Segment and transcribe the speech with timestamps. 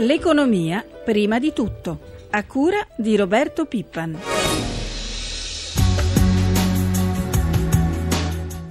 [0.00, 1.98] L'economia prima di tutto,
[2.30, 4.16] a cura di Roberto Pippan.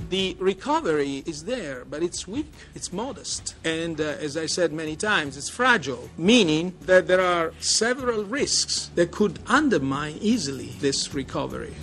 [0.07, 4.95] The recovery is there, but it's weak, it's modest, and uh, as I said many
[4.95, 11.75] times, it's fragile, meaning that there are several risks that could undermine easily this recovery.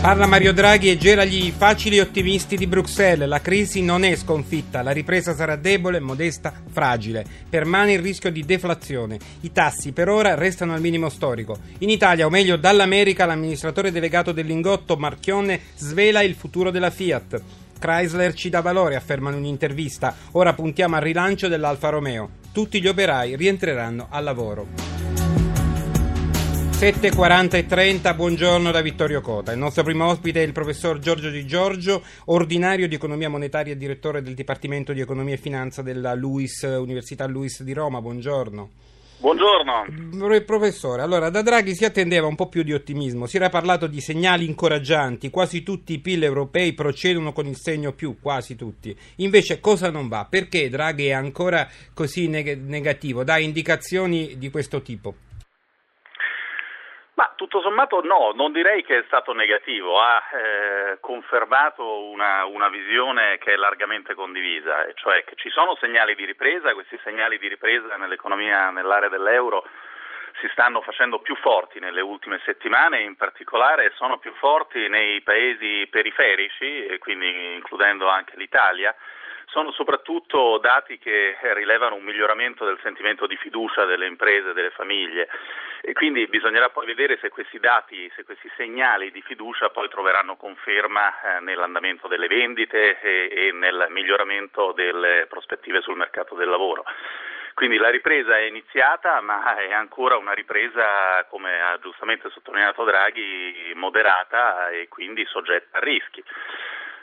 [0.00, 3.26] Parla Mario Draghi e gela gli facili ottimisti di Bruxelles.
[3.26, 7.26] La crisi non è sconfitta, la ripresa sarà debole, modesta, fragile.
[7.50, 9.18] Permane il rischio di deflazione.
[9.40, 11.58] I tassi per ora restano al minimo storico.
[11.78, 17.42] In Italia, o meglio dall'America, l'amministratore delegato del Lingotto, Marchionne, svela il futuro della Fiat.
[17.80, 20.14] Chrysler ci dà valore, afferma in un'intervista.
[20.32, 22.30] Ora puntiamo al rilancio dell'Alfa Romeo.
[22.52, 25.17] Tutti gli operai rientreranno al lavoro.
[26.78, 29.50] 7.40 e 30, buongiorno da Vittorio Cota.
[29.50, 33.76] Il nostro primo ospite è il professor Giorgio Di Giorgio, ordinario di economia monetaria e
[33.76, 38.00] direttore del Dipartimento di Economia e Finanza della LUIS, Università LUIS di Roma.
[38.00, 38.70] Buongiorno.
[39.18, 40.44] Buongiorno.
[40.44, 44.00] Professore, allora da Draghi si attendeva un po' più di ottimismo, si era parlato di
[44.00, 48.96] segnali incoraggianti, quasi tutti i PIL europei procedono con il segno più, quasi tutti.
[49.16, 50.28] Invece cosa non va?
[50.30, 53.24] Perché Draghi è ancora così neg- negativo?
[53.24, 55.26] Dà indicazioni di questo tipo?
[57.18, 62.68] Ma tutto sommato no, non direi che è stato negativo, ha eh, confermato una, una,
[62.68, 67.48] visione che è largamente condivisa, cioè che ci sono segnali di ripresa, questi segnali di
[67.48, 69.66] ripresa nell'economia, nell'area dell'euro
[70.38, 75.88] si stanno facendo più forti nelle ultime settimane, in particolare sono più forti nei paesi
[75.90, 78.94] periferici, quindi includendo anche l'Italia,
[79.48, 85.28] sono soprattutto dati che rilevano un miglioramento del sentimento di fiducia delle imprese, delle famiglie
[85.80, 90.36] e quindi bisognerà poi vedere se questi dati, se questi segnali di fiducia poi troveranno
[90.36, 96.84] conferma eh, nell'andamento delle vendite e, e nel miglioramento delle prospettive sul mercato del lavoro.
[97.54, 103.72] Quindi la ripresa è iniziata, ma è ancora una ripresa, come ha giustamente sottolineato Draghi,
[103.74, 106.22] moderata e quindi soggetta a rischi.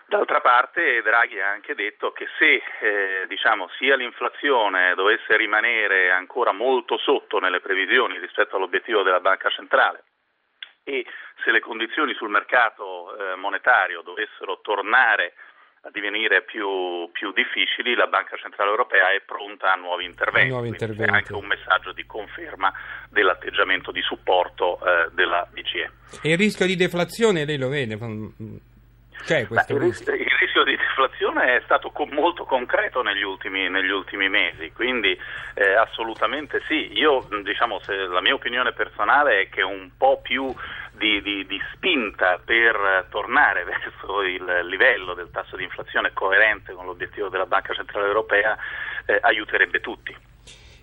[0.07, 6.51] D'altra parte Draghi ha anche detto che se eh, diciamo, sia l'inflazione dovesse rimanere ancora
[6.51, 10.03] molto sotto nelle previsioni rispetto all'obiettivo della Banca Centrale
[10.83, 11.03] e
[11.43, 15.33] se le condizioni sul mercato eh, monetario dovessero tornare
[15.81, 20.49] a divenire più, più, difficili, la Banca Centrale Europea è pronta a nuovi interventi.
[20.49, 21.11] Nuovi interventi.
[21.11, 22.71] È anche un messaggio di conferma
[23.09, 25.91] dell'atteggiamento di supporto eh, della BCE.
[26.23, 27.97] E il rischio di deflazione lei lo vede?
[29.27, 33.89] Beh, il, rischio, il, rischio di deflazione è stato co- molto concreto negli ultimi, negli
[33.89, 35.17] ultimi mesi, quindi
[35.55, 36.91] eh, assolutamente sì.
[36.93, 40.53] Io, diciamo, la mia opinione personale è che un po' più
[40.91, 46.85] di, di, di, spinta per tornare verso il livello del tasso di inflazione coerente con
[46.85, 48.57] l'obiettivo della Banca Centrale Europea
[49.05, 50.24] eh, aiuterebbe tutti.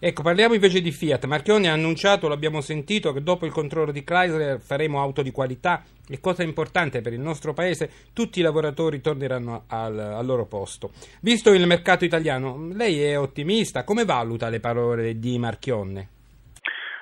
[0.04, 1.26] Ecco, parliamo invece di Fiat.
[1.26, 5.84] Marchioni ha annunciato, l'abbiamo sentito, che dopo il controllo di Chrysler faremo auto di qualità
[6.08, 10.90] e cosa importante per il nostro paese, tutti i lavoratori torneranno al, al loro posto.
[11.20, 13.84] Visto il mercato italiano, lei è ottimista?
[13.84, 16.08] Come valuta le parole di Marchionne?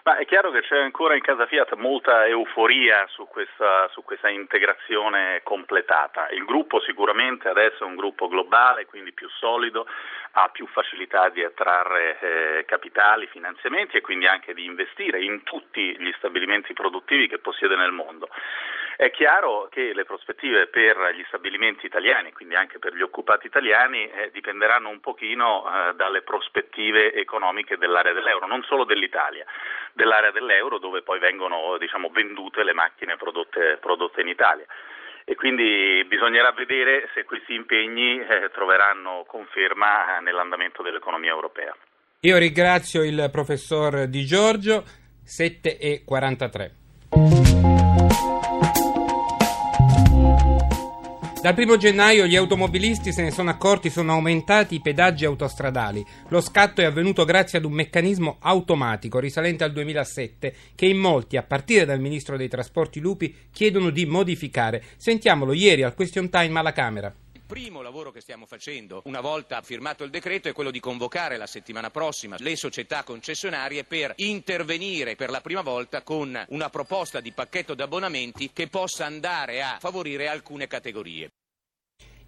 [0.03, 4.31] Ma è chiaro che c'è ancora in casa Fiat molta euforia su questa, su questa,
[4.31, 6.31] integrazione completata.
[6.31, 9.87] Il gruppo sicuramente adesso è un gruppo globale, quindi più solido,
[10.33, 15.95] ha più facilità di attrarre eh, capitali, finanziamenti e quindi anche di investire in tutti
[15.99, 18.29] gli stabilimenti produttivi che possiede nel mondo.
[19.01, 24.05] È chiaro che le prospettive per gli stabilimenti italiani, quindi anche per gli occupati italiani,
[24.11, 29.47] eh, dipenderanno un pochino eh, dalle prospettive economiche dell'area dell'euro, non solo dell'Italia,
[29.95, 34.67] dell'area dell'euro dove poi vengono diciamo, vendute le macchine prodotte, prodotte in Italia
[35.25, 41.75] e quindi bisognerà vedere se questi impegni eh, troveranno conferma eh, nell'andamento dell'economia europea.
[42.21, 44.85] Io ringrazio il professor Di Giorgio,
[45.25, 47.50] 7 e 43.
[51.41, 56.05] Dal 1 gennaio gli automobilisti se ne sono accorti sono aumentati i pedaggi autostradali.
[56.29, 61.39] Lo scatto è avvenuto grazie ad un meccanismo automatico risalente al 2007 che in molti,
[61.39, 64.83] a partire dal ministro dei trasporti Lupi, chiedono di modificare.
[64.99, 67.11] Sentiamolo ieri al question time alla Camera
[67.51, 71.49] primo lavoro che stiamo facendo, una volta firmato il decreto, è quello di convocare la
[71.49, 77.33] settimana prossima le società concessionarie per intervenire per la prima volta con una proposta di
[77.33, 81.33] pacchetto di abbonamenti che possa andare a favorire alcune categorie.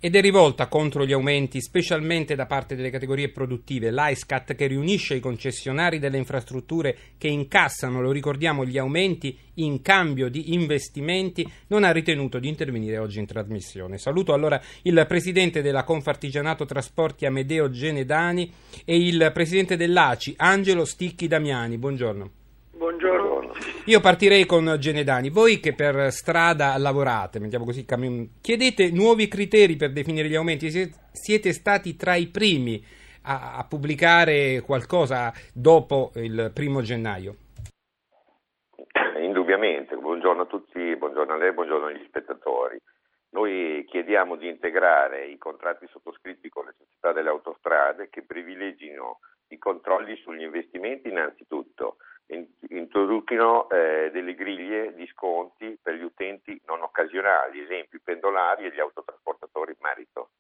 [0.05, 3.93] Ed è rivolta contro gli aumenti, specialmente da parte delle categorie produttive.
[3.93, 10.29] L'ISCAT, che riunisce i concessionari delle infrastrutture che incassano, lo ricordiamo, gli aumenti in cambio
[10.29, 13.97] di investimenti, non ha ritenuto di intervenire oggi in trasmissione.
[13.97, 18.53] Saluto allora il presidente della Confartigianato Trasporti Amedeo Genedani
[18.85, 21.79] e il presidente dell'ACI Angelo Sticchi Damiani.
[21.79, 22.42] Buongiorno.
[22.83, 23.53] Buongiorno.
[23.87, 25.31] Io partirei con Genedani.
[25.31, 30.69] Voi che per strada lavorate, mettiamo così, chiedete nuovi criteri per definire gli aumenti.
[30.69, 32.85] Siete stati tra i primi
[33.23, 37.37] a, a pubblicare qualcosa dopo il primo gennaio?
[39.21, 39.95] Indubbiamente.
[39.95, 42.81] Buongiorno a tutti, buongiorno a lei, buongiorno agli spettatori.
[43.31, 49.21] Noi chiediamo di integrare i contratti sottoscritti con le società delle autostrade che privilegino
[49.51, 51.99] i controlli sugli investimenti innanzitutto
[52.69, 58.73] introducono eh, delle griglie di sconti per gli utenti non occasionali, esempio i pendolari e
[58.73, 60.31] gli autotrasportatori in merito.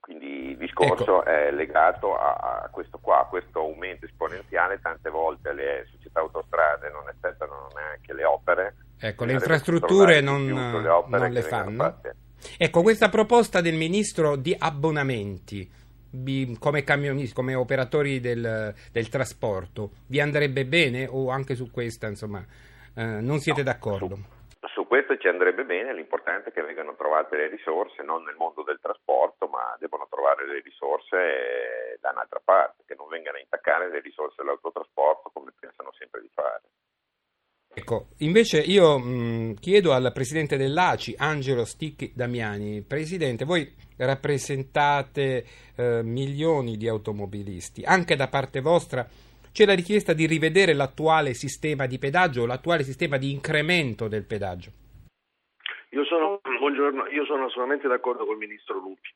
[0.00, 1.24] Quindi il discorso ecco.
[1.24, 6.88] è legato a, a, questo qua, a questo aumento esponenziale, tante volte le società autostrade
[6.90, 8.76] non effettuano neanche le opere.
[9.00, 12.00] Ecco, le infrastrutture non, le, non le fanno.
[12.56, 15.68] Ecco, questa proposta del ministro di abbonamenti
[16.58, 22.44] come camionisti, come operatori del, del, trasporto, vi andrebbe bene o anche su questa insomma,
[22.94, 24.16] eh, non siete no, d'accordo?
[24.60, 28.36] Su, su, questo ci andrebbe bene, l'importante è che vengano trovate le risorse, non nel
[28.36, 33.36] mondo del trasporto, ma devono trovare le risorse eh, da un'altra parte, che non vengano
[33.36, 36.62] a intaccare le risorse dell'autotrasporto come pensano sempre di fare.
[37.74, 45.44] Ecco, invece io mh, chiedo al presidente dell'ACI, Angelo Sticchi Damiani, presidente, voi rappresentate
[45.76, 49.06] eh, milioni di automobilisti, anche da parte vostra
[49.52, 54.70] c'è la richiesta di rivedere l'attuale sistema di pedaggio, l'attuale sistema di incremento del pedaggio?
[55.90, 59.08] Io sono, buongiorno, io sono assolutamente d'accordo col ministro Lupi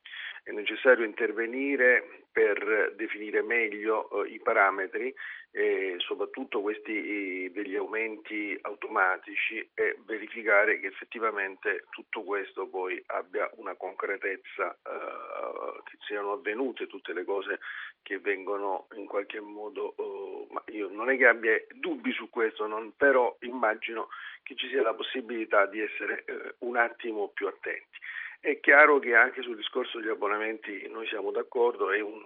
[0.43, 5.13] è necessario intervenire per definire meglio eh, i parametri
[5.53, 13.75] e soprattutto questi degli aumenti automatici e verificare che effettivamente tutto questo poi abbia una
[13.75, 17.59] concretezza, eh, che siano avvenute tutte le cose
[18.01, 22.65] che vengono in qualche modo, eh, ma io non è che abbia dubbi su questo,
[22.65, 24.07] non, però immagino
[24.43, 27.99] che ci sia la possibilità di essere eh, un attimo più attenti.
[28.43, 32.25] È chiaro che anche sul discorso degli abbonamenti noi siamo d'accordo, è un,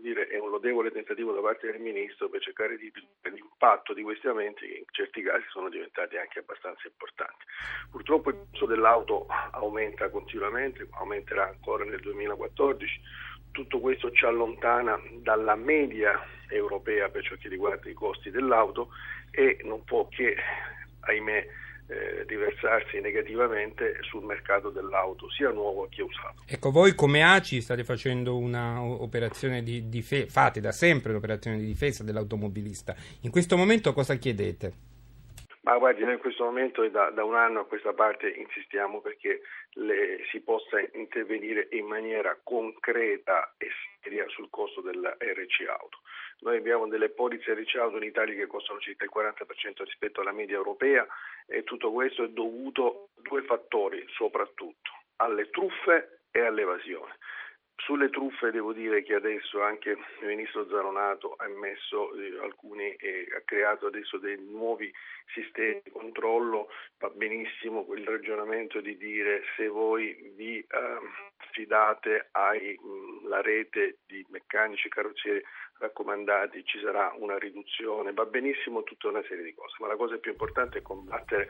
[0.00, 4.02] dire, è un lodevole tentativo da parte del Ministro per cercare di ridurre l'impatto di
[4.02, 7.44] questi aumenti che in certi casi sono diventati anche abbastanza importanti.
[7.92, 13.00] Purtroppo il costo dell'auto aumenta continuamente, aumenterà ancora nel 2014,
[13.52, 18.88] tutto questo ci allontana dalla media europea per ciò che riguarda i costi dell'auto
[19.30, 20.36] e non può che,
[21.02, 21.46] ahimè,
[21.88, 26.42] eh, riversarsi negativamente sul mercato dell'auto, sia nuovo che usato.
[26.46, 32.02] Ecco, voi come ACI state facendo un'operazione di difesa, fate da sempre un'operazione di difesa
[32.02, 32.94] dell'automobilista.
[33.20, 34.94] In questo momento cosa chiedete?
[35.66, 39.42] Ma guardi, noi in questo momento da, da, un anno a questa parte insistiamo perché
[39.72, 43.68] le, si possa intervenire in maniera concreta e
[44.00, 45.98] seria sul costo della RC auto.
[46.42, 50.30] Noi abbiamo delle polizze RC auto in Italia che costano circa il 40% rispetto alla
[50.30, 51.04] media europea
[51.48, 57.16] e tutto questo è dovuto a due fattori soprattutto, alle truffe e all'evasione.
[57.78, 63.28] Sulle truffe devo dire che adesso anche il ministro Zaronato ha, messo, eh, alcuni, eh,
[63.36, 64.90] ha creato adesso dei nuovi
[65.34, 66.68] sistemi di controllo,
[66.98, 70.66] va benissimo quel ragionamento di dire se voi vi eh,
[71.52, 75.42] fidate alla rete di meccanici carrozzieri
[75.78, 80.16] raccomandati ci sarà una riduzione, va benissimo tutta una serie di cose, ma la cosa
[80.16, 81.48] più importante è combattere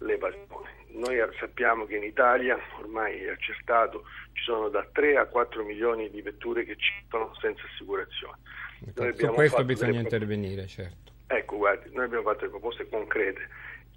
[0.00, 0.78] l'evasione.
[0.92, 6.10] Noi sappiamo che in Italia ormai è accertato ci sono da 3 a 4 milioni
[6.10, 8.38] di vetture che circolano senza assicurazione.
[9.16, 11.12] Su questo bisogna intervenire, certo.
[11.26, 13.48] Ecco, guardi, noi abbiamo fatto le proposte concrete,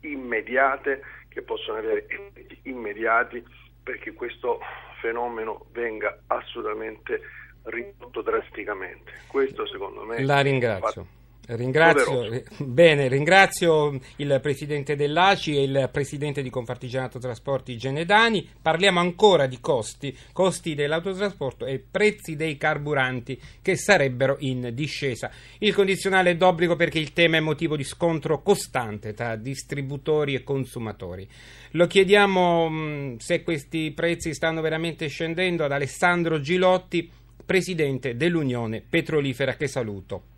[0.02, 3.44] immediate, che possono avere effetti immediati
[3.82, 4.60] perché questo
[5.02, 7.22] fenomeno venga assolutamente
[7.64, 9.12] ridotto drasticamente.
[9.28, 10.24] Questo secondo me...
[10.24, 11.08] La ringrazio.
[11.46, 18.48] Ringrazio, bene, ringrazio il presidente dell'ACI e il presidente di Confartigianato Trasporti Genedani.
[18.62, 25.30] Parliamo ancora di costi, costi dell'autotrasporto e prezzi dei carburanti che sarebbero in discesa.
[25.58, 30.44] Il condizionale è d'obbligo perché il tema è motivo di scontro costante tra distributori e
[30.44, 31.28] consumatori.
[31.72, 37.12] Lo chiediamo mh, se questi prezzi stanno veramente scendendo ad Alessandro Gilotti,
[37.46, 40.32] presidente dell'Unione Petrolifera che saluto.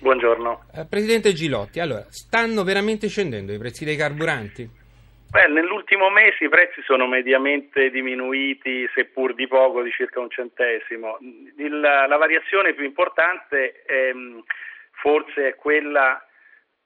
[0.00, 0.64] Buongiorno.
[0.74, 4.68] Eh, Presidente Gilotti, allora, stanno veramente scendendo i prezzi dei carburanti?
[5.30, 11.18] Beh, nell'ultimo mese i prezzi sono mediamente diminuiti, seppur di poco, di circa un centesimo.
[11.56, 14.12] Il, la variazione più importante è,
[14.92, 16.24] forse è quella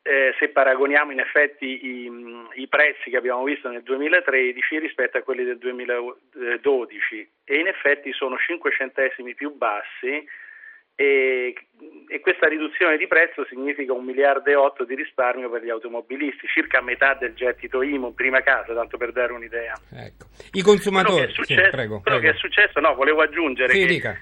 [0.02, 2.10] eh, se paragoniamo in effetti i,
[2.54, 8.10] i, prezzi che abbiamo visto nel 2013 rispetto a quelli del 2012 e in effetti
[8.12, 10.26] sono 5 centesimi più bassi
[11.00, 11.54] e,
[12.08, 16.46] e, questa riduzione di prezzo significa un miliardo e otto di risparmio per gli automobilisti,
[16.46, 19.72] circa metà del gettito IMU in prima casa, tanto per dare un'idea.
[19.94, 20.26] Ecco.
[20.52, 22.20] I consumatori, quello, che è, successo, sì, prego, prego.
[22.20, 24.18] che è successo, no, volevo aggiungere sì, che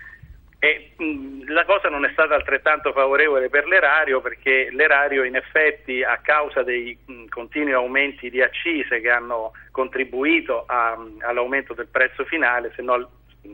[0.60, 6.04] e, mh, la cosa non è stata altrettanto favorevole per l'erario perché l'erario in effetti
[6.04, 12.24] a causa dei mh, continui aumenti di accise che hanno contribuito a, all'aumento del prezzo
[12.24, 12.98] finale, se no
[13.42, 13.48] mh,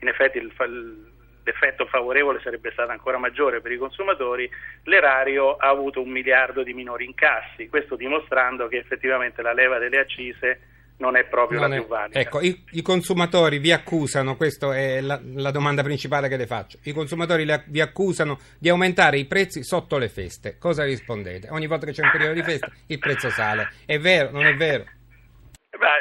[0.00, 1.14] in effetti il, il
[1.46, 4.50] l'effetto favorevole sarebbe stato ancora maggiore per i consumatori,
[4.82, 9.98] l'erario ha avuto un miliardo di minori incassi, questo dimostrando che effettivamente la leva delle
[10.00, 10.60] accise
[10.98, 12.18] non è proprio Non la è- più valida.
[12.18, 16.78] Ecco, i, i consumatori vi accusano, questa è la, la domanda principale che le faccio,
[16.82, 20.56] i consumatori le- vi accusano di aumentare i prezzi sotto le feste.
[20.58, 21.48] Cosa rispondete?
[21.50, 23.68] Ogni volta che c'è un periodo di festa il prezzo sale.
[23.84, 24.30] È vero?
[24.32, 24.84] Non è vero?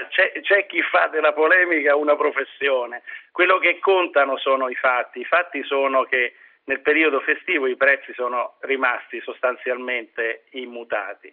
[0.10, 5.26] C'è, c'è chi fa della polemica una professione, quello che contano sono i fatti, i
[5.26, 6.34] fatti sono che
[6.66, 11.32] nel periodo festivo i prezzi sono rimasti sostanzialmente immutati.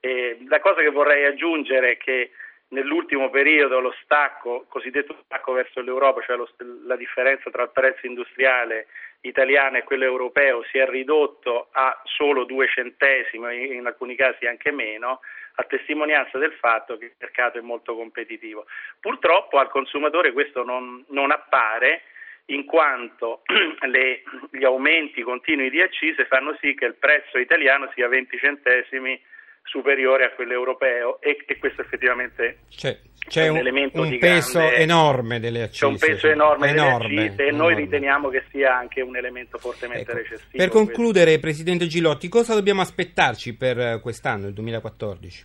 [0.00, 2.30] E la cosa che vorrei aggiungere è che
[2.68, 6.48] nell'ultimo periodo lo stacco, cosiddetto stacco verso l'Europa, cioè lo-
[6.84, 8.86] la differenza tra il prezzo industriale
[9.20, 14.72] italiano e quello europeo si è ridotto a solo due centesimi, in alcuni casi anche
[14.72, 15.20] meno,
[15.54, 18.66] a testimonianza del fatto che il mercato è molto competitivo.
[19.00, 22.02] Purtroppo al consumatore questo non, non appare
[22.46, 23.42] in quanto
[23.86, 29.20] le- gli aumenti continui di accise fanno sì che il prezzo italiano sia 20 centesimi
[29.64, 34.18] superiore a quello europeo e, e questo effettivamente C'è, c'è è un, elemento un di
[34.18, 35.86] peso grande- enorme delle accise.
[35.86, 37.74] c'è un peso enorme, delle Enorme, accise e noi enorme.
[37.76, 40.48] riteniamo che sia anche un elemento fortemente Ecco, recessivo.
[40.50, 40.78] Per questo.
[40.78, 45.44] concludere, Presidente Gilotti, cosa dobbiamo aspettarci per eh, quest'anno, il 2014?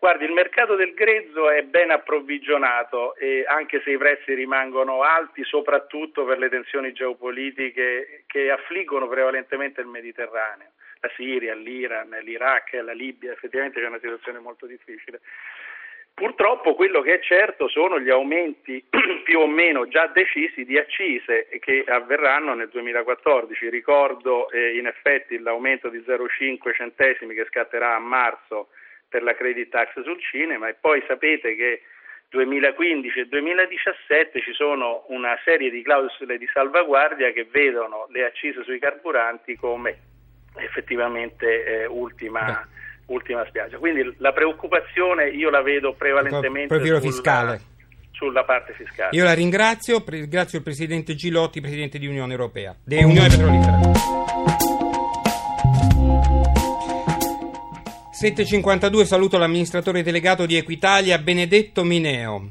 [0.00, 5.42] Guardi, il mercato del grezzo è ben approvvigionato e anche se i prezzi rimangono alti,
[5.42, 10.70] soprattutto per le tensioni geopolitiche che affliggono prevalentemente il Mediterraneo,
[11.00, 15.20] la Siria, l'Iran, l'Iraq, la Libia, effettivamente c'è una situazione molto difficile.
[16.18, 18.84] Purtroppo quello che è certo sono gli aumenti
[19.22, 23.68] più o meno già decisi di accise che avverranno nel 2014.
[23.68, 28.70] Ricordo eh, in effetti l'aumento di 0,5 centesimi che scatterà a marzo
[29.08, 31.82] per la credit tax sul cinema e poi sapete che
[32.30, 38.64] 2015 e 2017 ci sono una serie di clausole di salvaguardia che vedono le accise
[38.64, 40.17] sui carburanti come
[40.58, 42.66] effettivamente eh, ultima,
[43.06, 43.78] ultima spiaggia.
[43.78, 47.60] Quindi la preoccupazione io la vedo prevalentemente sulla, fiscale.
[48.12, 49.16] sulla parte fiscale.
[49.16, 54.26] Io la ringrazio, ringrazio il Presidente Gilotti, Presidente di Unione Europea, di Unione Petrolifera.
[58.18, 62.50] 7.52 saluto l'amministratore delegato di Equitalia, Benedetto Mineo.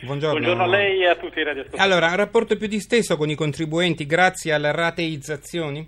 [0.00, 0.38] Buongiorno.
[0.38, 1.82] Buongiorno a lei e a tutti i radioascoltatori.
[1.82, 5.86] Allora, un rapporto più disteso con i contribuenti grazie alle rateizzazioni?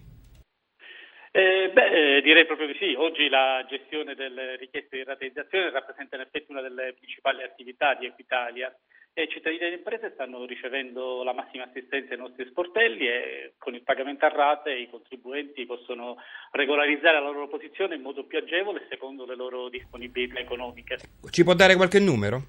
[1.38, 2.94] Eh, beh, eh, direi proprio di sì.
[2.98, 8.06] Oggi la gestione delle richieste di rateizzazione rappresenta in effetti una delle principali attività di
[8.06, 8.76] Equitalia
[9.12, 13.52] e i cittadini e le imprese stanno ricevendo la massima assistenza ai nostri sportelli e
[13.56, 16.16] con il pagamento a rate i contribuenti possono
[16.50, 20.98] regolarizzare la loro posizione in modo più agevole secondo le loro disponibilità economiche.
[21.30, 22.42] Ci può dare qualche numero?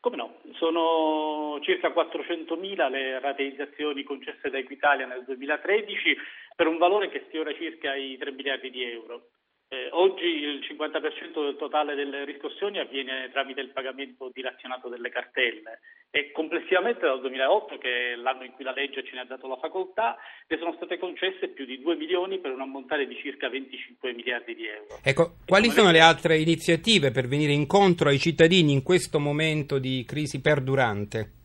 [0.00, 0.40] Come no?
[0.54, 6.16] Sono circa 400.000 le rateizzazioni concesse da Equitalia nel 2013
[6.60, 9.30] per un valore che sfiora circa i 3 miliardi di euro.
[9.66, 15.80] Eh, oggi il 50% del totale delle riscossioni avviene tramite il pagamento dilazionato delle cartelle
[16.10, 19.48] e complessivamente dal 2008, che è l'anno in cui la legge ce ne ha dato
[19.48, 23.48] la facoltà, ne sono state concesse più di 2 milioni per un ammontare di circa
[23.48, 24.98] 25 miliardi di euro.
[25.02, 30.04] Ecco, quali sono le altre iniziative per venire incontro ai cittadini in questo momento di
[30.06, 31.39] crisi perdurante?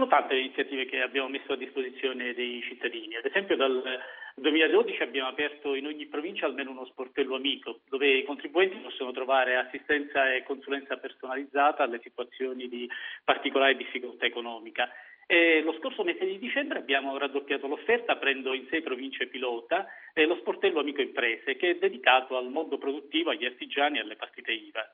[0.00, 3.16] Sono tante le iniziative che abbiamo messo a disposizione dei cittadini.
[3.16, 3.82] Ad esempio dal
[4.36, 9.58] 2012 abbiamo aperto in ogni provincia almeno uno sportello amico, dove i contribuenti possono trovare
[9.58, 12.88] assistenza e consulenza personalizzata alle situazioni di
[13.22, 14.88] particolare difficoltà economica.
[15.26, 20.24] E lo scorso mese di dicembre abbiamo raddoppiato l'offerta aprendo in sei province pilota eh,
[20.24, 24.50] lo sportello Amico Imprese, che è dedicato al mondo produttivo, agli artigiani e alle partite
[24.50, 24.90] IVA.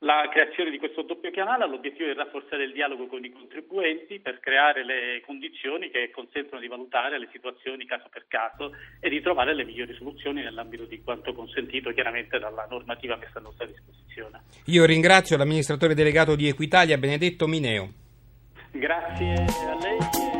[0.00, 4.20] La creazione di questo doppio canale ha l'obiettivo di rafforzare il dialogo con i contribuenti
[4.20, 9.22] per creare le condizioni che consentono di valutare le situazioni caso per caso e di
[9.22, 14.42] trovare le migliori soluzioni nell'ambito di quanto consentito chiaramente dalla normativa messa a nostra disposizione.
[14.66, 17.88] Io ringrazio l'amministratore delegato di Equitalia Benedetto Mineo.
[18.72, 20.35] Grazie a lei.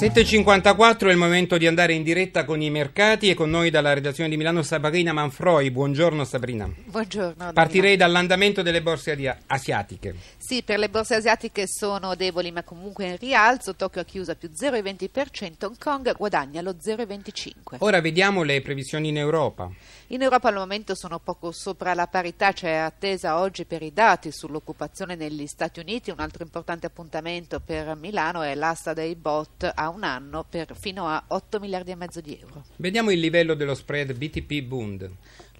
[0.00, 3.92] 7.54 è il momento di andare in diretta con i mercati e con noi dalla
[3.92, 5.70] redazione di Milano Sabrina Manfroi.
[5.70, 6.66] Buongiorno Sabrina.
[6.86, 7.52] Buongiorno.
[7.52, 10.14] Partirei dall'andamento delle borse asiatiche.
[10.38, 13.76] Sì, per le borse asiatiche sono deboli ma comunque in rialzo.
[13.76, 17.76] Tokyo ha chiuso a più 0,20%, Hong Kong guadagna lo 0,25%.
[17.80, 19.70] Ora vediamo le previsioni in Europa.
[20.12, 24.32] In Europa al momento sono poco sopra la parità, c'è attesa oggi per i dati
[24.32, 26.10] sull'occupazione negli Stati Uniti.
[26.10, 31.06] Un altro importante appuntamento per Milano è l'asta dei bot a un anno per fino
[31.06, 32.64] a 8 miliardi e mezzo di euro.
[32.76, 35.10] Vediamo il livello dello spread BTP Bund.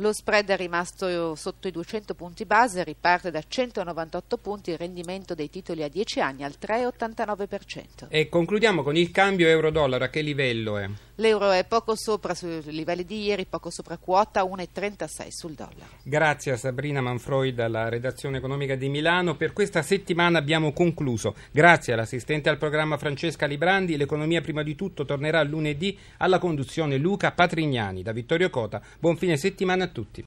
[0.01, 5.35] Lo spread è rimasto sotto i 200 punti base, riparte da 198 punti il rendimento
[5.35, 8.07] dei titoli a 10 anni al 3,89%.
[8.09, 10.89] E concludiamo con il cambio euro-dollaro, a che livello è?
[11.17, 15.99] L'euro è poco sopra sui livelli di ieri, poco sopra quota 1,36 sul dollaro.
[16.03, 19.37] Grazie a Sabrina Manfroi dalla redazione economica di Milano.
[19.37, 21.35] Per questa settimana abbiamo concluso.
[21.51, 23.99] Grazie all'assistente al programma Francesca Librandi.
[23.99, 28.03] L'economia prima di tutto tornerà lunedì alla conduzione Luca Patrignani.
[28.03, 30.19] Da Vittorio Cota, buon fine settimana a tutti.